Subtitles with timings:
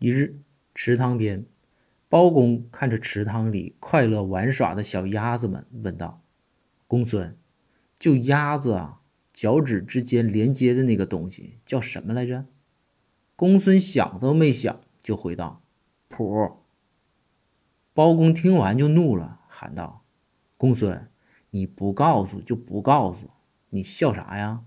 [0.00, 0.40] 一日
[0.74, 1.44] 池塘边
[2.08, 6.22] 包公看着池塘里快乐玩耍的小鸭子们问道
[6.86, 7.36] 公孙
[7.98, 9.02] 就鸭子啊
[9.34, 12.46] 脚趾之间连接的那个东西叫什么来着？
[13.36, 15.62] 公孙想都没想就回道
[16.08, 16.56] 谱
[17.92, 20.04] 包公听完就怒了喊道
[20.56, 21.10] 公孙
[21.50, 23.28] 你不告诉就不告诉
[23.68, 24.64] 你笑啥呀？